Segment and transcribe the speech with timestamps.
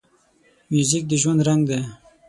[0.71, 1.79] موزیک د ژوند رنګ دی.